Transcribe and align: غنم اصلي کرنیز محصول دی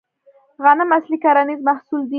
غنم 0.63 0.89
اصلي 0.97 1.17
کرنیز 1.23 1.59
محصول 1.69 1.99
دی 2.05 2.09